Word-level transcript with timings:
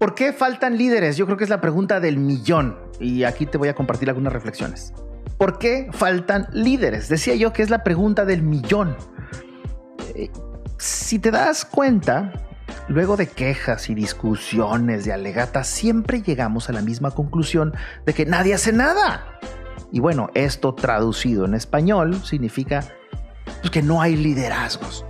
¿Por 0.00 0.14
qué 0.14 0.32
faltan 0.32 0.78
líderes? 0.78 1.18
Yo 1.18 1.26
creo 1.26 1.36
que 1.36 1.44
es 1.44 1.50
la 1.50 1.60
pregunta 1.60 2.00
del 2.00 2.16
millón 2.16 2.78
y 2.98 3.24
aquí 3.24 3.44
te 3.44 3.58
voy 3.58 3.68
a 3.68 3.74
compartir 3.74 4.08
algunas 4.08 4.32
reflexiones. 4.32 4.94
¿Por 5.36 5.58
qué 5.58 5.90
faltan 5.92 6.46
líderes? 6.54 7.10
Decía 7.10 7.34
yo 7.34 7.52
que 7.52 7.62
es 7.62 7.68
la 7.68 7.84
pregunta 7.84 8.24
del 8.24 8.40
millón. 8.42 8.96
Eh, 10.14 10.30
si 10.78 11.18
te 11.18 11.30
das 11.30 11.66
cuenta, 11.66 12.32
luego 12.88 13.18
de 13.18 13.26
quejas 13.26 13.90
y 13.90 13.94
discusiones, 13.94 15.04
de 15.04 15.12
alegatas, 15.12 15.66
siempre 15.66 16.22
llegamos 16.22 16.70
a 16.70 16.72
la 16.72 16.80
misma 16.80 17.10
conclusión 17.10 17.74
de 18.06 18.14
que 18.14 18.24
nadie 18.24 18.54
hace 18.54 18.72
nada. 18.72 19.38
Y 19.92 20.00
bueno, 20.00 20.30
esto 20.32 20.74
traducido 20.74 21.44
en 21.44 21.52
español 21.52 22.24
significa 22.24 22.84
pues, 23.60 23.70
que 23.70 23.82
no 23.82 24.00
hay 24.00 24.16
liderazgos. 24.16 25.04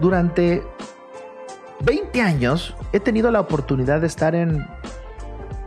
Durante 0.00 0.62
20 1.80 2.20
años 2.22 2.76
he 2.92 3.00
tenido 3.00 3.30
la 3.30 3.40
oportunidad 3.40 4.00
de 4.00 4.06
estar 4.06 4.34
en 4.34 4.66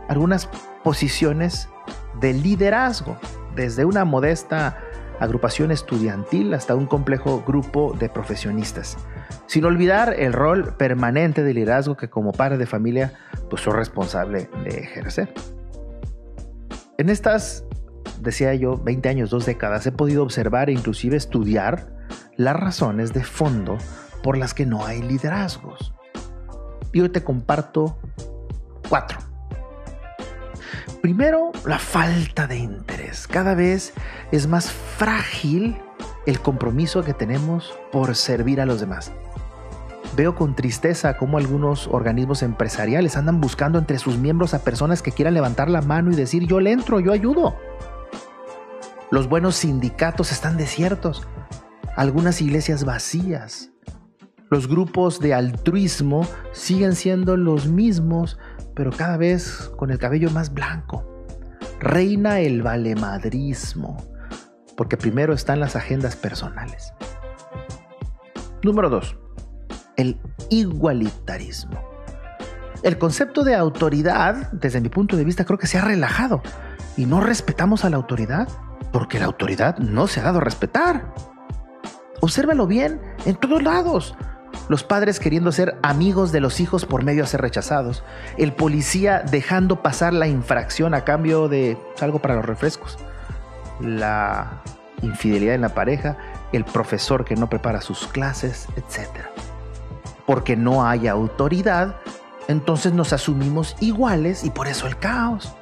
algunas 0.08 0.48
posiciones 0.84 1.68
de 2.20 2.34
liderazgo, 2.34 3.16
desde 3.54 3.84
una 3.84 4.04
modesta 4.04 4.78
agrupación 5.20 5.70
estudiantil 5.70 6.52
hasta 6.54 6.74
un 6.74 6.86
complejo 6.86 7.42
grupo 7.46 7.94
de 7.98 8.08
profesionistas. 8.08 8.96
Sin 9.46 9.64
olvidar 9.64 10.14
el 10.18 10.32
rol 10.32 10.74
permanente 10.76 11.42
de 11.42 11.54
liderazgo 11.54 11.96
que 11.96 12.10
como 12.10 12.32
padre 12.32 12.58
de 12.58 12.66
familia 12.66 13.12
pues 13.48 13.62
soy 13.62 13.74
responsable 13.74 14.50
de 14.64 14.80
ejercer. 14.80 15.32
En 16.98 17.08
estas, 17.08 17.64
decía 18.20 18.54
yo, 18.54 18.76
20 18.76 19.08
años, 19.08 19.30
dos 19.30 19.46
décadas, 19.46 19.86
he 19.86 19.92
podido 19.92 20.22
observar 20.22 20.68
e 20.68 20.72
inclusive 20.72 21.16
estudiar 21.16 21.92
las 22.36 22.56
razones 22.56 23.12
de 23.12 23.24
fondo 23.24 23.78
por 24.22 24.36
las 24.36 24.54
que 24.54 24.66
no 24.66 24.86
hay 24.86 25.02
liderazgos. 25.02 25.94
Y 26.92 27.00
hoy 27.00 27.08
te 27.08 27.22
comparto 27.24 27.98
cuatro. 28.88 29.18
Primero, 31.00 31.50
la 31.66 31.78
falta 31.78 32.46
de 32.46 32.58
interés. 32.58 33.26
Cada 33.26 33.54
vez 33.54 33.92
es 34.30 34.46
más 34.46 34.70
frágil 34.70 35.76
el 36.26 36.38
compromiso 36.40 37.02
que 37.02 37.12
tenemos 37.12 37.76
por 37.90 38.14
servir 38.14 38.60
a 38.60 38.66
los 38.66 38.80
demás. 38.80 39.10
Veo 40.14 40.36
con 40.36 40.54
tristeza 40.54 41.16
cómo 41.16 41.38
algunos 41.38 41.88
organismos 41.88 42.42
empresariales 42.42 43.16
andan 43.16 43.40
buscando 43.40 43.78
entre 43.78 43.98
sus 43.98 44.18
miembros 44.18 44.54
a 44.54 44.62
personas 44.62 45.02
que 45.02 45.10
quieran 45.10 45.34
levantar 45.34 45.70
la 45.70 45.80
mano 45.80 46.12
y 46.12 46.14
decir 46.14 46.46
yo 46.46 46.60
le 46.60 46.70
entro, 46.70 47.00
yo 47.00 47.12
ayudo. 47.12 47.56
Los 49.10 49.28
buenos 49.28 49.56
sindicatos 49.56 50.30
están 50.30 50.56
desiertos, 50.56 51.26
algunas 51.96 52.40
iglesias 52.40 52.84
vacías, 52.84 53.71
los 54.52 54.68
grupos 54.68 55.18
de 55.18 55.32
altruismo 55.32 56.28
siguen 56.52 56.94
siendo 56.94 57.38
los 57.38 57.68
mismos, 57.68 58.36
pero 58.74 58.90
cada 58.90 59.16
vez 59.16 59.72
con 59.78 59.90
el 59.90 59.98
cabello 59.98 60.30
más 60.30 60.52
blanco. 60.52 61.08
Reina 61.80 62.38
el 62.38 62.60
valemadrismo, 62.60 63.96
porque 64.76 64.98
primero 64.98 65.32
están 65.32 65.58
las 65.58 65.74
agendas 65.74 66.16
personales. 66.16 66.92
Número 68.62 68.90
2. 68.90 69.16
El 69.96 70.20
igualitarismo. 70.50 71.82
El 72.82 72.98
concepto 72.98 73.44
de 73.44 73.54
autoridad, 73.54 74.52
desde 74.52 74.82
mi 74.82 74.90
punto 74.90 75.16
de 75.16 75.24
vista, 75.24 75.46
creo 75.46 75.58
que 75.58 75.66
se 75.66 75.78
ha 75.78 75.82
relajado 75.82 76.42
y 76.98 77.06
no 77.06 77.22
respetamos 77.22 77.86
a 77.86 77.88
la 77.88 77.96
autoridad 77.96 78.48
porque 78.92 79.18
la 79.18 79.24
autoridad 79.24 79.78
no 79.78 80.08
se 80.08 80.20
ha 80.20 80.24
dado 80.24 80.40
a 80.40 80.44
respetar. 80.44 81.14
Obsérvalo 82.20 82.66
bien 82.66 83.00
en 83.24 83.36
todos 83.36 83.62
lados 83.62 84.14
los 84.72 84.84
padres 84.84 85.20
queriendo 85.20 85.52
ser 85.52 85.76
amigos 85.82 86.32
de 86.32 86.40
los 86.40 86.58
hijos 86.58 86.86
por 86.86 87.04
medio 87.04 87.24
de 87.24 87.28
ser 87.28 87.42
rechazados, 87.42 88.02
el 88.38 88.54
policía 88.54 89.20
dejando 89.20 89.82
pasar 89.82 90.14
la 90.14 90.28
infracción 90.28 90.94
a 90.94 91.04
cambio 91.04 91.46
de 91.48 91.76
algo 92.00 92.20
para 92.20 92.36
los 92.36 92.46
refrescos, 92.46 92.98
la 93.80 94.62
infidelidad 95.02 95.56
en 95.56 95.60
la 95.60 95.74
pareja, 95.74 96.16
el 96.54 96.64
profesor 96.64 97.26
que 97.26 97.36
no 97.36 97.50
prepara 97.50 97.82
sus 97.82 98.06
clases, 98.06 98.66
etc. 98.76 99.10
Porque 100.24 100.56
no 100.56 100.86
hay 100.86 101.06
autoridad, 101.06 101.96
entonces 102.48 102.94
nos 102.94 103.12
asumimos 103.12 103.76
iguales 103.78 104.42
y 104.42 104.48
por 104.48 104.68
eso 104.68 104.86
el 104.86 104.96
caos. 104.96 105.54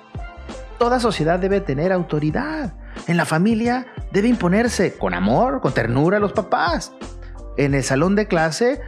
Toda 0.78 1.00
sociedad 1.00 1.40
debe 1.40 1.60
tener 1.60 1.90
autoridad. 1.90 2.74
En 3.08 3.16
la 3.16 3.24
familia 3.24 3.88
debe 4.12 4.28
imponerse 4.28 4.96
con 4.96 5.14
amor, 5.14 5.60
con 5.60 5.72
ternura 5.72 6.18
a 6.18 6.20
los 6.20 6.32
papás 6.32 6.92
en 7.60 7.74
el 7.74 7.84
salón 7.84 8.16
de 8.16 8.26
clase, 8.26 8.80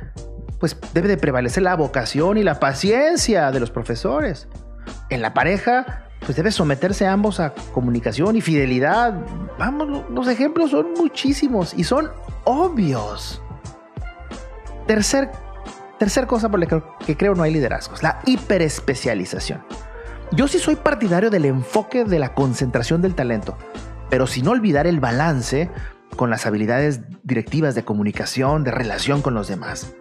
pues 0.58 0.76
debe 0.94 1.08
de 1.08 1.18
prevalecer 1.18 1.62
la 1.62 1.76
vocación 1.76 2.38
y 2.38 2.42
la 2.42 2.58
paciencia 2.58 3.50
de 3.50 3.60
los 3.60 3.70
profesores. 3.70 4.48
En 5.10 5.20
la 5.20 5.34
pareja, 5.34 6.06
pues 6.20 6.36
debe 6.36 6.50
someterse 6.50 7.06
ambos 7.06 7.38
a 7.38 7.52
comunicación 7.74 8.34
y 8.34 8.40
fidelidad. 8.40 9.14
Vamos, 9.58 10.04
los 10.10 10.26
ejemplos 10.26 10.70
son 10.70 10.94
muchísimos 10.96 11.74
y 11.76 11.84
son 11.84 12.10
obvios. 12.44 13.42
Tercer, 14.86 15.30
tercer 15.98 16.26
cosa 16.26 16.48
por 16.48 16.58
la 16.58 16.66
que 16.66 17.16
creo 17.16 17.34
no 17.34 17.42
hay 17.42 17.52
liderazgos, 17.52 18.02
la 18.02 18.20
hiperespecialización. 18.24 19.62
Yo 20.32 20.48
sí 20.48 20.58
soy 20.58 20.76
partidario 20.76 21.28
del 21.28 21.44
enfoque 21.44 22.06
de 22.06 22.18
la 22.18 22.32
concentración 22.32 23.02
del 23.02 23.14
talento, 23.14 23.58
pero 24.08 24.26
sin 24.26 24.48
olvidar 24.48 24.86
el 24.86 24.98
balance 24.98 25.70
con 26.16 26.30
las 26.30 26.46
habilidades 26.46 27.02
directivas 27.22 27.74
de 27.74 27.84
comunicación, 27.84 28.64
de 28.64 28.70
relación 28.70 29.22
con 29.22 29.34
los 29.34 29.48
demás. 29.48 29.94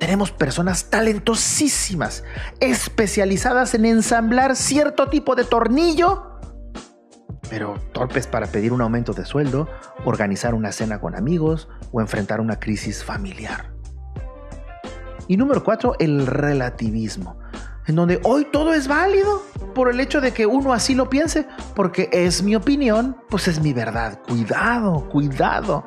Tenemos 0.00 0.32
personas 0.32 0.90
talentosísimas, 0.90 2.24
especializadas 2.60 3.74
en 3.74 3.86
ensamblar 3.86 4.56
cierto 4.56 5.08
tipo 5.08 5.34
de 5.34 5.44
tornillo, 5.44 6.40
pero 7.48 7.78
torpes 7.92 8.26
para 8.26 8.46
pedir 8.46 8.72
un 8.72 8.80
aumento 8.80 9.12
de 9.12 9.24
sueldo, 9.24 9.68
organizar 10.04 10.54
una 10.54 10.72
cena 10.72 11.00
con 11.00 11.14
amigos 11.14 11.68
o 11.92 12.00
enfrentar 12.00 12.40
una 12.40 12.58
crisis 12.58 13.04
familiar. 13.04 13.72
Y 15.28 15.36
número 15.36 15.64
cuatro, 15.64 15.96
el 15.98 16.26
relativismo 16.26 17.38
en 17.86 17.96
donde 17.96 18.20
hoy 18.24 18.46
todo 18.46 18.74
es 18.74 18.88
válido 18.88 19.42
por 19.74 19.90
el 19.90 20.00
hecho 20.00 20.20
de 20.20 20.32
que 20.32 20.46
uno 20.46 20.72
así 20.72 20.94
lo 20.94 21.10
piense, 21.10 21.46
porque 21.74 22.08
es 22.12 22.42
mi 22.42 22.54
opinión, 22.54 23.16
pues 23.28 23.48
es 23.48 23.60
mi 23.60 23.72
verdad. 23.72 24.20
Cuidado, 24.26 25.08
cuidado. 25.10 25.84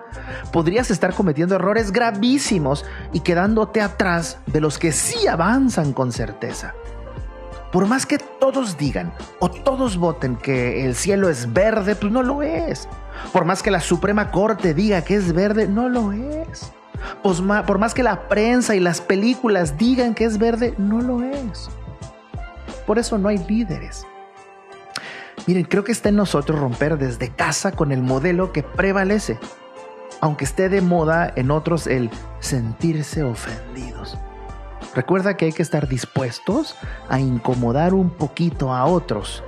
Podrías 0.52 0.92
estar 0.92 1.14
cometiendo 1.14 1.56
errores 1.56 1.92
gravísimos 1.92 2.86
y 3.14 3.22
quedándote 3.22 3.82
atrás 3.82 4.40
de 4.46 4.62
los 4.62 4.78
que 4.78 4.92
sí 4.92 5.28
avanzan 5.28 5.94
con 5.94 6.12
certeza. 6.12 6.76
Por 7.72 7.86
más 7.86 8.06
que 8.06 8.18
todos 8.18 8.78
digan 8.78 9.14
o 9.40 9.50
todos 9.50 9.98
voten 9.98 10.36
que 10.36 10.86
el 10.86 10.96
cielo 10.96 11.30
es 11.30 11.52
verde, 11.52 11.96
pues 11.96 12.12
no 12.12 12.24
lo 12.24 12.42
es. 12.44 12.88
Por 13.34 13.46
más 13.46 13.64
que 13.64 13.72
la 13.72 13.82
Suprema 13.82 14.32
Corte 14.32 14.74
diga 14.74 15.02
que 15.02 15.16
es 15.16 15.34
verde, 15.34 15.68
no 15.68 15.90
lo 15.90 16.12
es. 16.12 16.72
Por 17.22 17.78
más 17.78 17.94
que 17.94 18.04
la 18.04 18.28
prensa 18.28 18.76
y 18.76 18.80
las 18.80 19.02
películas 19.02 19.78
digan 19.78 20.16
que 20.16 20.26
es 20.26 20.38
verde, 20.38 20.76
no 20.78 21.02
lo 21.02 21.22
es. 21.24 21.70
Por 22.88 22.98
eso 22.98 23.18
no 23.20 23.28
hay 23.28 23.38
líderes. 23.38 24.08
Miren, 25.46 25.66
creo 25.66 25.84
que 25.84 25.92
está 25.92 26.10
en 26.10 26.16
nosotros 26.16 26.60
romper 26.60 26.98
desde 26.98 27.30
casa 27.30 27.74
con 27.74 27.92
el 27.92 28.02
modelo 28.02 28.52
que 28.52 28.64
prevalece, 28.64 29.38
aunque 30.22 30.46
esté 30.46 30.70
de 30.70 30.82
moda 30.82 31.32
en 31.36 31.52
otros 31.52 31.86
el 31.86 32.10
sentirse 32.40 33.24
ofendidos. 33.24 34.18
Recuerda 34.96 35.38
que 35.38 35.46
hay 35.46 35.54
que 35.54 35.62
estar 35.62 35.88
dispuestos 35.88 36.76
a 37.10 37.20
incomodar 37.20 37.94
un 37.94 38.10
poquito 38.10 38.74
a 38.74 38.86
otros, 38.86 39.44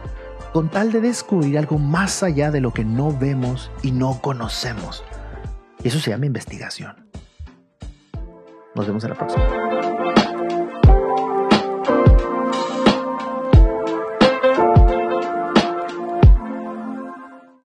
con 0.53 0.69
tal 0.69 0.91
de 0.91 1.01
descubrir 1.01 1.57
algo 1.57 1.79
más 1.79 2.23
allá 2.23 2.51
de 2.51 2.61
lo 2.61 2.73
que 2.73 2.85
no 2.85 3.17
vemos 3.17 3.71
y 3.81 3.91
no 3.91 4.21
conocemos. 4.21 5.03
Eso 5.83 5.99
se 5.99 6.11
llama 6.11 6.25
investigación. 6.25 7.09
Nos 8.75 8.85
vemos 8.85 9.03
en 9.05 9.09
la 9.09 9.15
próxima. 9.15 10.08